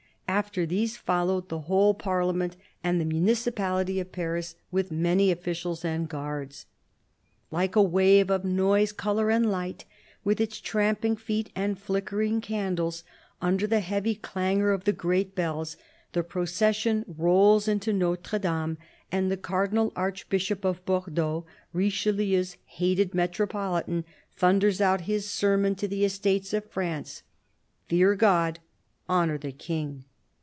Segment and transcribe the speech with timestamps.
[0.27, 2.55] After these followed the whole Parliament
[2.85, 6.65] and the Municipality of Paris, with many officials and guards.
[7.51, 9.83] Like a wave of noise, colour and light,
[10.23, 13.03] with its tramp ing feet and flickering candles,
[13.41, 15.75] under the heavy clangour of the great bells,
[16.13, 18.77] the procession rolls into Notre Dame,
[19.11, 24.05] and the Cardinal Archbishop of Bordeaux, Richelieu's hated Metropohtan,
[24.37, 27.23] thunders out his sermon to the Estates of France:"
[27.89, 28.59] Fear God.
[29.09, 30.05] Honour the King."